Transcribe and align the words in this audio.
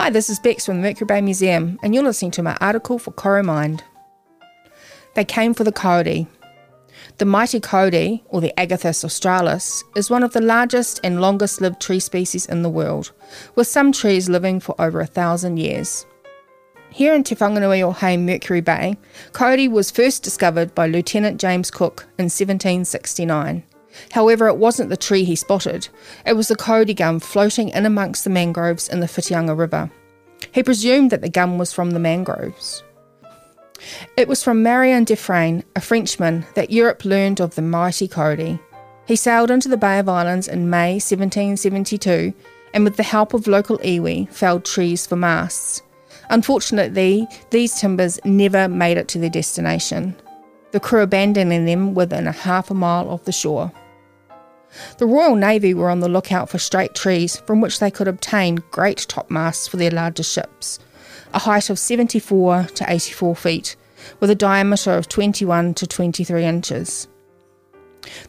Hi, 0.00 0.08
this 0.08 0.30
is 0.30 0.40
Becs 0.40 0.64
from 0.64 0.76
the 0.76 0.82
Mercury 0.82 1.04
Bay 1.04 1.20
Museum, 1.20 1.78
and 1.82 1.94
you're 1.94 2.02
listening 2.02 2.30
to 2.30 2.42
my 2.42 2.56
article 2.58 2.98
for 2.98 3.12
Coromind. 3.12 3.82
They 5.12 5.26
came 5.26 5.52
for 5.52 5.62
the 5.62 5.72
kauri. 5.72 6.26
The 7.18 7.26
mighty 7.26 7.60
kauri, 7.60 8.24
or 8.28 8.40
the 8.40 8.54
Agathis 8.56 9.04
australis, 9.04 9.84
is 9.94 10.08
one 10.08 10.22
of 10.22 10.32
the 10.32 10.40
largest 10.40 11.00
and 11.04 11.20
longest 11.20 11.60
lived 11.60 11.82
tree 11.82 12.00
species 12.00 12.46
in 12.46 12.62
the 12.62 12.70
world, 12.70 13.12
with 13.56 13.66
some 13.66 13.92
trees 13.92 14.30
living 14.30 14.58
for 14.58 14.74
over 14.80 15.00
a 15.00 15.06
thousand 15.06 15.58
years. 15.58 16.06
Here 16.88 17.12
in 17.12 17.22
Te 17.22 17.34
Whanganui 17.34 17.94
Hei 17.96 18.16
Mercury 18.16 18.62
Bay, 18.62 18.96
kauri 19.32 19.68
was 19.68 19.90
first 19.90 20.22
discovered 20.22 20.74
by 20.74 20.86
Lieutenant 20.86 21.38
James 21.38 21.70
Cook 21.70 22.06
in 22.16 22.30
1769. 22.30 23.64
However, 24.12 24.48
it 24.48 24.56
wasn't 24.56 24.90
the 24.90 24.96
tree 24.96 25.24
he 25.24 25.36
spotted, 25.36 25.88
it 26.26 26.34
was 26.34 26.48
the 26.48 26.56
kauri 26.56 26.94
gum 26.94 27.20
floating 27.20 27.70
in 27.70 27.86
amongst 27.86 28.24
the 28.24 28.30
mangroves 28.30 28.88
in 28.88 29.00
the 29.00 29.06
Whitianga 29.06 29.56
River. 29.56 29.90
He 30.52 30.62
presumed 30.62 31.10
that 31.10 31.22
the 31.22 31.28
gum 31.28 31.58
was 31.58 31.72
from 31.72 31.90
the 31.90 31.98
mangroves. 31.98 32.82
It 34.16 34.28
was 34.28 34.42
from 34.42 34.62
Marion 34.62 35.04
du 35.04 35.16
Fresne, 35.16 35.64
a 35.74 35.80
Frenchman, 35.80 36.44
that 36.54 36.70
Europe 36.70 37.04
learned 37.04 37.40
of 37.40 37.54
the 37.54 37.62
mighty 37.62 38.08
kauri. 38.08 38.58
He 39.06 39.16
sailed 39.16 39.50
into 39.50 39.68
the 39.68 39.76
Bay 39.76 39.98
of 39.98 40.08
Islands 40.08 40.48
in 40.48 40.70
May 40.70 40.94
1772 40.94 42.32
and, 42.74 42.84
with 42.84 42.96
the 42.96 43.02
help 43.02 43.34
of 43.34 43.46
local 43.46 43.78
iwi, 43.78 44.30
felled 44.30 44.64
trees 44.64 45.06
for 45.06 45.16
masts. 45.16 45.82
Unfortunately, 46.28 47.26
these 47.50 47.74
timbers 47.74 48.20
never 48.24 48.68
made 48.68 48.96
it 48.96 49.08
to 49.08 49.18
their 49.18 49.30
destination, 49.30 50.14
the 50.70 50.78
crew 50.78 51.02
abandoning 51.02 51.64
them 51.64 51.94
within 51.94 52.28
a 52.28 52.32
half 52.32 52.70
a 52.70 52.74
mile 52.74 53.10
of 53.10 53.24
the 53.24 53.32
shore. 53.32 53.72
The 54.98 55.06
Royal 55.06 55.36
Navy 55.36 55.74
were 55.74 55.90
on 55.90 56.00
the 56.00 56.08
lookout 56.08 56.48
for 56.48 56.58
straight 56.58 56.94
trees 56.94 57.36
from 57.38 57.60
which 57.60 57.78
they 57.78 57.90
could 57.90 58.08
obtain 58.08 58.62
great 58.70 59.06
topmasts 59.08 59.68
for 59.68 59.76
their 59.76 59.90
larger 59.90 60.22
ships, 60.22 60.78
a 61.34 61.38
height 61.38 61.70
of 61.70 61.78
74 61.78 62.64
to 62.74 62.84
84 62.88 63.36
feet, 63.36 63.76
with 64.20 64.30
a 64.30 64.34
diameter 64.34 64.92
of 64.92 65.08
21 65.08 65.74
to 65.74 65.86
23 65.86 66.44
inches. 66.44 67.08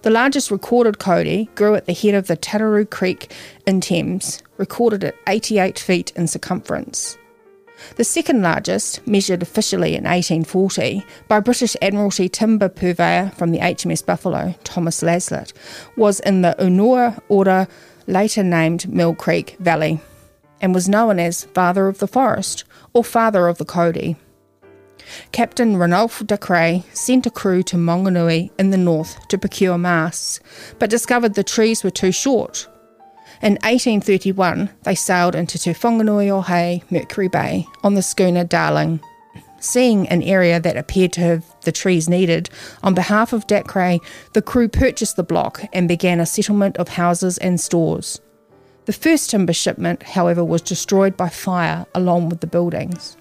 The 0.02 0.10
largest 0.10 0.52
recorded 0.52 1.00
kauri 1.00 1.50
grew 1.56 1.76
at 1.76 1.86
the 1.86 1.94
head 1.94 2.14
of 2.14 2.28
the 2.28 2.36
Tararu 2.36 2.90
Creek 2.90 3.34
in 3.66 3.80
Thames, 3.80 4.44
recorded 4.58 5.04
at 5.04 5.16
88 5.28 5.80
feet 5.80 6.12
in 6.16 6.28
circumference. 6.28 7.18
The 7.96 8.04
second 8.04 8.42
largest, 8.42 9.06
measured 9.08 9.42
officially 9.42 9.96
in 9.96 10.04
1840 10.04 11.04
by 11.28 11.40
British 11.40 11.76
Admiralty 11.82 12.30
timber 12.30 12.70
purveyor 12.70 13.32
from 13.36 13.52
the 13.52 13.60
HMS 13.60 14.06
Buffalo, 14.06 14.56
Thomas 14.64 15.02
Laslett, 15.02 15.54
was 15.96 16.20
in 16.22 16.42
the 16.42 16.56
Unua 16.60 17.20
Ora, 17.30 17.68
later 18.08 18.44
named 18.44 18.92
Mill 18.92 19.14
Creek 19.14 19.58
Valley, 19.60 20.00
and 20.62 20.74
was 20.74 20.90
known 20.90 21.20
as 21.20 21.46
Father 21.46 21.88
of 21.88 22.00
the 22.00 22.08
Forest 22.08 22.64
or 22.94 23.04
Father 23.04 23.48
of 23.48 23.58
the 23.58 23.66
Kauri. 23.66 24.16
Captain 25.32 25.78
Ranulph 25.78 26.26
Dacre 26.26 26.84
sent 26.94 27.26
a 27.26 27.32
crew 27.32 27.64
to 27.64 27.76
Maunganui 27.76 28.52
in 28.58 28.70
the 28.70 28.78
north 28.78 29.28
to 29.28 29.38
procure 29.38 29.78
masts, 29.78 30.40
but 30.80 30.90
discovered 30.90 31.34
the 31.34 31.44
trees 31.44 31.84
were 31.84 31.92
too 31.92 32.12
short 32.12 32.68
in 33.42 33.54
1831, 33.54 34.70
they 34.84 34.96
sailed 34.96 35.36
into 35.36 35.58
Te 35.58 35.74
Whanganui 35.74 36.30
o 36.30 36.42
Hei, 36.42 36.84
Mercury 36.90 37.28
Bay, 37.28 37.66
on 37.84 37.96
the 37.96 38.02
schooner 38.02 38.44
Darling. 38.44 39.00
Seeing 39.60 40.08
an 40.10 40.24
area 40.24 40.60
that 40.60 40.78
appeared 40.78 41.14
to 41.14 41.22
have 41.22 41.46
the 41.62 41.72
trees 41.72 42.10
needed, 42.10 42.50
on 42.84 42.94
behalf 42.94 43.34
of 43.34 43.48
Dacre, 43.48 44.00
the 44.34 44.42
crew 44.42 44.68
purchased 44.68 45.16
the 45.16 45.24
block 45.24 45.64
and 45.74 45.88
began 45.88 46.20
a 46.20 46.26
settlement 46.26 46.78
of 46.78 46.90
houses 46.90 47.38
and 47.38 47.60
stores. 47.60 48.20
The 48.86 48.94
first 48.94 49.30
timber 49.30 49.54
shipment, 49.54 50.04
however, 50.04 50.44
was 50.44 50.62
destroyed 50.62 51.16
by 51.16 51.30
fire 51.30 51.86
along 51.94 52.30
with 52.30 52.42
the 52.42 52.48
buildings. 52.48 53.18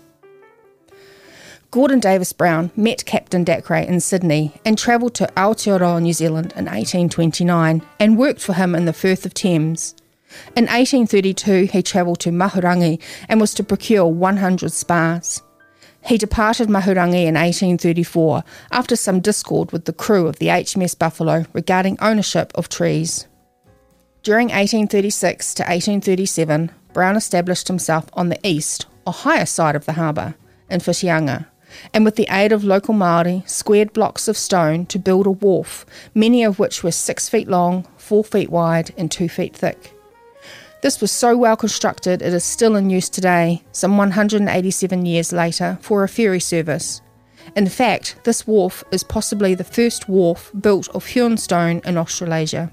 Gordon 1.71 2.01
Davis 2.01 2.33
Browne 2.33 2.73
met 2.75 3.05
Captain 3.05 3.45
Dacre 3.45 3.77
in 3.77 4.01
Sydney 4.01 4.61
and 4.65 4.77
travelled 4.77 5.15
to 5.15 5.31
Aotearoa, 5.37 6.03
New 6.03 6.13
Zealand 6.13 6.53
in 6.57 6.65
1829 6.65 7.83
and 8.01 8.19
worked 8.19 8.41
for 8.41 8.55
him 8.55 8.75
in 8.75 8.87
the 8.87 8.93
Firth 8.93 9.25
of 9.25 9.35
Thames. 9.35 9.95
In 10.57 10.65
1832, 10.65 11.71
he 11.73 11.83
travelled 11.83 12.21
to 12.21 12.31
Mahurangi 12.31 13.01
and 13.29 13.41
was 13.41 13.55
to 13.55 13.65
procure 13.65 14.07
100 14.07 14.73
spars. 14.73 15.43
He 16.05 16.19
departed 16.19 16.69
Mahurangi 16.69 17.27
in 17.27 17.35
1834 17.35 18.43
after 18.73 18.97
some 18.97 19.21
discord 19.21 19.73
with 19.73 19.85
the 19.85 19.93
crew 19.93 20.27
of 20.27 20.39
the 20.39 20.49
HMS 20.49 20.99
Buffalo 20.99 21.47
regarding 21.53 21.99
ownership 22.01 22.53
of 22.55 22.69
trees. 22.69 23.27
During 24.23 24.49
1836 24.49 25.55
to 25.55 25.63
1837, 25.63 26.71
Browne 26.93 27.17
established 27.17 27.69
himself 27.69 28.07
on 28.13 28.29
the 28.29 28.39
east 28.47 28.87
or 29.07 29.13
higher 29.13 29.47
side 29.47 29.77
of 29.77 29.87
the 29.87 29.95
harbour 29.95 30.35
in 30.69 30.81
Whitianga, 30.81 31.47
and 31.95 32.05
with 32.05 32.17
the 32.17 32.29
aid 32.31 32.53
of 32.53 32.65
local 32.65 32.95
Maori, 32.95 33.43
squared 33.47 33.93
blocks 33.93 34.29
of 34.29 34.37
stone 34.37 34.87
to 34.87 34.99
build 34.99 35.27
a 35.27 35.31
wharf, 35.31 35.87
many 36.15 36.43
of 36.45 36.59
which 36.59 36.83
were 36.83 36.91
six 36.91 37.29
feet 37.29 37.49
long, 37.49 37.87
four 37.97 38.25
feet 38.25 38.51
wide, 38.51 38.93
and 38.97 39.11
two 39.11 39.29
feet 39.29 39.55
thick. 39.57 39.95
This 40.83 41.03
was 41.03 41.11
so 41.11 41.37
well 41.37 41.57
constructed 41.57 42.23
it 42.23 42.33
is 42.33 42.43
still 42.43 42.77
in 42.77 42.89
use 42.89 43.11
today, 43.11 43.63
some 43.73 43.99
187 43.99 45.05
years 45.05 45.33
later, 45.33 45.79
for 45.83 46.03
a 46.03 46.09
ferry 46.09 46.41
service. 46.41 47.03
In 47.55 47.69
fact, 47.69 48.17
this 48.25 48.47
wharf 48.47 48.83
is 48.91 49.05
possibly 49.05 49.55
the 49.55 49.65
first 49.65 50.09
wharf 50.09 50.51
built 50.59 50.89
of 50.91 51.05
hewn 51.05 51.37
stone 51.37 51.83
in 51.85 51.99
Australasia. 51.99 52.73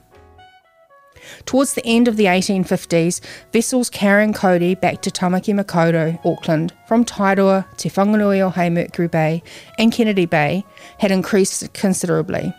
Towards 1.46 1.74
the 1.74 1.86
end 1.86 2.08
of 2.08 2.16
the 2.16 2.26
1850s, 2.26 3.20
vessels 3.52 3.90
carrying 3.90 4.32
kauri 4.32 4.76
back 4.76 5.02
to 5.02 5.12
Tamaki 5.12 5.54
Makaurau, 5.54 6.18
Auckland, 6.26 6.74
from 6.88 7.04
Tairua 7.04 7.66
to 7.78 7.90
Whanganui 7.90 8.40
o 8.40 8.70
Mercury 8.70 9.10
Bay 9.10 9.44
and 9.78 9.92
Kennedy 9.92 10.26
Bay 10.26 10.64
had 11.00 11.12
increased 11.12 11.74
considerably. 11.74 12.54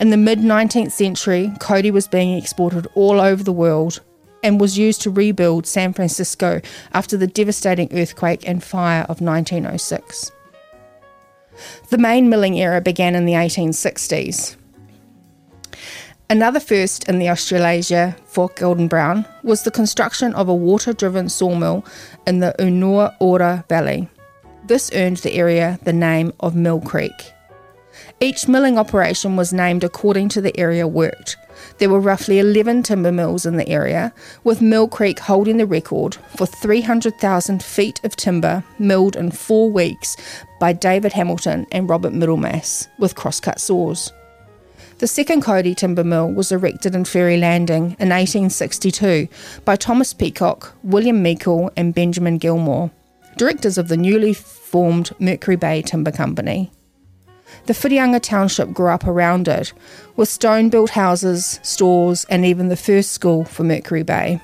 In 0.00 0.08
the 0.08 0.16
mid 0.16 0.38
19th 0.38 0.92
century, 0.92 1.52
kauri 1.60 1.90
was 1.90 2.08
being 2.08 2.38
exported 2.38 2.86
all 2.94 3.20
over 3.20 3.42
the 3.42 3.52
world, 3.52 4.00
and 4.44 4.60
was 4.60 4.78
used 4.78 5.00
to 5.02 5.10
rebuild 5.10 5.66
San 5.66 5.92
Francisco 5.92 6.60
after 6.92 7.16
the 7.16 7.26
devastating 7.26 7.88
earthquake 7.92 8.46
and 8.46 8.62
fire 8.62 9.02
of 9.08 9.20
1906. 9.20 10.30
The 11.88 11.98
main 11.98 12.28
milling 12.28 12.58
era 12.58 12.80
began 12.80 13.14
in 13.14 13.24
the 13.24 13.32
1860s. 13.32 14.56
Another 16.28 16.60
first 16.60 17.08
in 17.08 17.18
the 17.18 17.28
Australasia 17.28 18.16
for 18.26 18.48
Gordon 18.54 18.88
Browne 18.88 19.24
was 19.42 19.62
the 19.62 19.70
construction 19.70 20.34
of 20.34 20.48
a 20.48 20.54
water 20.54 20.92
driven 20.92 21.28
sawmill 21.28 21.84
in 22.26 22.40
the 22.40 22.54
Unua 22.58 23.14
Ora 23.20 23.64
Valley. 23.68 24.08
This 24.66 24.90
earned 24.94 25.18
the 25.18 25.34
area 25.34 25.78
the 25.84 25.92
name 25.92 26.32
of 26.40 26.54
Mill 26.54 26.80
Creek. 26.80 27.32
Each 28.20 28.48
milling 28.48 28.78
operation 28.78 29.36
was 29.36 29.52
named 29.52 29.84
according 29.84 30.30
to 30.30 30.40
the 30.40 30.58
area 30.58 30.88
worked, 30.88 31.36
there 31.78 31.90
were 31.90 32.00
roughly 32.00 32.38
11 32.38 32.82
timber 32.82 33.12
mills 33.12 33.46
in 33.46 33.56
the 33.56 33.68
area, 33.68 34.12
with 34.44 34.62
Mill 34.62 34.88
Creek 34.88 35.18
holding 35.18 35.56
the 35.56 35.66
record 35.66 36.16
for 36.36 36.46
300,000 36.46 37.62
feet 37.62 38.00
of 38.04 38.16
timber 38.16 38.64
milled 38.78 39.16
in 39.16 39.30
four 39.30 39.70
weeks 39.70 40.16
by 40.60 40.72
David 40.72 41.12
Hamilton 41.12 41.66
and 41.72 41.88
Robert 41.88 42.12
Middlemass 42.12 42.88
with 42.98 43.14
crosscut 43.14 43.58
saws. 43.58 44.12
The 44.98 45.08
second 45.08 45.42
kauri 45.42 45.74
timber 45.74 46.04
mill 46.04 46.30
was 46.30 46.52
erected 46.52 46.94
in 46.94 47.04
Ferry 47.04 47.36
Landing 47.36 47.96
in 47.98 48.10
1862 48.10 49.28
by 49.64 49.76
Thomas 49.76 50.14
Peacock, 50.14 50.72
William 50.84 51.20
Meikle, 51.22 51.70
and 51.76 51.94
Benjamin 51.94 52.38
Gilmore, 52.38 52.90
directors 53.36 53.76
of 53.76 53.88
the 53.88 53.96
newly 53.96 54.32
formed 54.32 55.10
Mercury 55.18 55.56
Bay 55.56 55.82
Timber 55.82 56.12
Company. 56.12 56.70
The 57.66 57.72
Whitianga 57.72 58.20
township 58.20 58.72
grew 58.72 58.88
up 58.88 59.06
around 59.06 59.48
it, 59.48 59.72
with 60.16 60.28
stone 60.28 60.68
built 60.68 60.90
houses, 60.90 61.60
stores, 61.62 62.24
and 62.28 62.44
even 62.44 62.68
the 62.68 62.76
first 62.76 63.12
school 63.12 63.44
for 63.44 63.64
Mercury 63.64 64.02
Bay. 64.02 64.40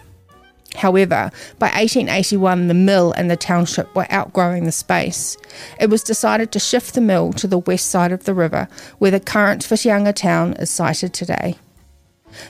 However, 0.77 1.31
by 1.59 1.67
1881, 1.67 2.69
the 2.69 2.75
mill 2.75 3.13
and 3.13 3.31
the 3.31 3.37
township 3.37 3.95
were 3.95 4.07
outgrowing 4.11 4.65
the 4.65 4.73
space. 4.73 5.37
It 5.81 5.91
was 5.91 6.03
decided 6.03 6.53
to 6.53 6.59
shift 6.59 6.95
the 6.95 7.01
mill 7.01 7.33
to 7.35 7.47
the 7.47 7.59
west 7.59 7.91
side 7.91 8.13
of 8.13 8.25
the 8.25 8.35
river, 8.35 8.69
where 8.99 9.11
the 9.11 9.21
current 9.21 9.63
Whitianga 9.63 10.15
town 10.15 10.55
is 10.55 10.71
sited 10.71 11.13
today. 11.13 11.57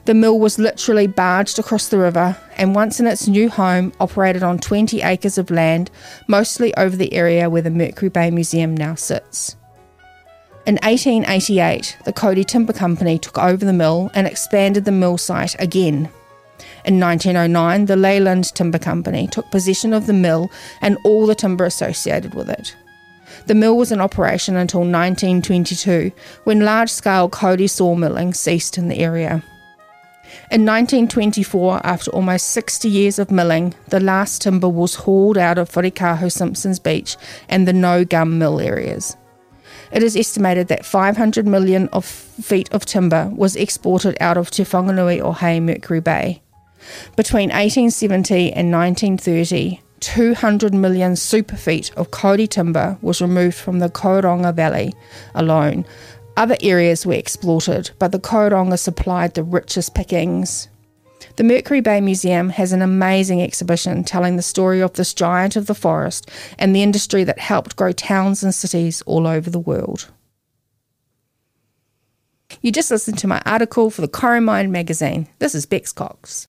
The 0.04 0.14
mill 0.14 0.38
was 0.38 0.58
literally 0.58 1.06
barged 1.06 1.58
across 1.58 1.88
the 1.88 1.98
river 1.98 2.36
and, 2.58 2.74
once 2.74 3.00
in 3.00 3.06
its 3.06 3.26
new 3.26 3.48
home, 3.48 3.92
operated 3.98 4.42
on 4.42 4.58
20 4.58 5.00
acres 5.00 5.38
of 5.38 5.50
land, 5.50 5.90
mostly 6.28 6.76
over 6.76 6.96
the 6.96 7.14
area 7.14 7.48
where 7.48 7.62
the 7.62 7.70
Mercury 7.70 8.10
Bay 8.10 8.30
Museum 8.30 8.76
now 8.76 8.94
sits. 8.94 9.56
In 10.66 10.74
1888, 10.82 11.96
the 12.04 12.12
Kauri 12.12 12.44
Timber 12.44 12.74
Company 12.74 13.18
took 13.18 13.38
over 13.38 13.64
the 13.64 13.72
mill 13.72 14.10
and 14.14 14.26
expanded 14.26 14.84
the 14.84 14.92
mill 14.92 15.16
site 15.16 15.56
again. 15.58 16.10
In 16.84 17.00
1909, 17.00 17.86
the 17.86 17.96
Leyland 17.96 18.54
Timber 18.54 18.78
Company 18.78 19.26
took 19.26 19.50
possession 19.50 19.94
of 19.94 20.06
the 20.06 20.12
mill 20.12 20.50
and 20.82 20.98
all 21.02 21.26
the 21.26 21.34
timber 21.34 21.64
associated 21.64 22.34
with 22.34 22.50
it. 22.50 22.76
The 23.46 23.54
mill 23.54 23.76
was 23.76 23.90
in 23.90 24.00
operation 24.00 24.56
until 24.56 24.80
1922, 24.80 26.12
when 26.44 26.60
large 26.60 26.90
scale 26.90 27.28
Kauri 27.30 27.66
sawmilling 27.66 28.34
ceased 28.34 28.76
in 28.76 28.88
the 28.88 28.98
area. 28.98 29.42
In 30.50 30.66
1924, 30.66 31.80
after 31.84 32.10
almost 32.10 32.48
60 32.48 32.88
years 32.88 33.18
of 33.18 33.30
milling, 33.30 33.74
the 33.88 33.98
last 33.98 34.42
timber 34.42 34.68
was 34.68 34.94
hauled 34.94 35.38
out 35.38 35.58
of 35.58 35.70
Wharekaho 35.70 36.30
Simpsons 36.30 36.78
Beach 36.78 37.16
and 37.48 37.66
the 37.66 37.72
no 37.72 38.04
gum 38.04 38.38
mill 38.38 38.60
areas. 38.60 39.16
It 39.92 40.02
is 40.02 40.16
estimated 40.16 40.68
that 40.68 40.86
500 40.86 41.46
million 41.46 41.88
of 41.88 42.04
feet 42.04 42.72
of 42.72 42.86
timber 42.86 43.30
was 43.34 43.56
exported 43.56 44.16
out 44.20 44.36
of 44.36 44.50
Te 44.50 44.62
Whanganui 44.62 45.20
o 45.20 45.32
Hei 45.32 45.58
Mercury 45.58 46.00
Bay. 46.00 46.42
Between 47.16 47.50
1870 47.50 48.52
and 48.52 48.72
1930, 48.72 49.80
200 50.00 50.72
million 50.72 51.14
super 51.16 51.56
feet 51.56 51.90
of 51.96 52.10
kauri 52.10 52.46
timber 52.46 52.96
was 53.02 53.20
removed 53.20 53.56
from 53.56 53.80
the 53.80 53.90
Kauronga 53.90 54.54
Valley 54.54 54.94
alone. 55.34 55.84
Other 56.36 56.56
areas 56.62 57.04
were 57.04 57.14
exploited, 57.14 57.90
but 57.98 58.12
the 58.12 58.20
Kauronga 58.20 58.78
supplied 58.78 59.34
the 59.34 59.42
richest 59.42 59.94
pickings. 59.94 60.68
The 61.36 61.44
Mercury 61.44 61.80
Bay 61.80 62.00
Museum 62.00 62.50
has 62.50 62.72
an 62.72 62.82
amazing 62.82 63.42
exhibition 63.42 64.04
telling 64.04 64.36
the 64.36 64.42
story 64.42 64.80
of 64.80 64.94
this 64.94 65.14
giant 65.14 65.56
of 65.56 65.66
the 65.66 65.74
forest 65.74 66.30
and 66.58 66.74
the 66.74 66.82
industry 66.82 67.24
that 67.24 67.38
helped 67.38 67.76
grow 67.76 67.92
towns 67.92 68.42
and 68.42 68.54
cities 68.54 69.02
all 69.02 69.26
over 69.26 69.50
the 69.50 69.58
world. 69.58 70.10
You 72.62 72.72
just 72.72 72.90
listened 72.90 73.18
to 73.18 73.26
my 73.26 73.40
article 73.46 73.90
for 73.90 74.00
the 74.00 74.08
Coromind 74.08 74.70
magazine. 74.70 75.28
This 75.38 75.54
is 75.54 75.66
Becs 75.66 75.94
Cox. 75.94 76.30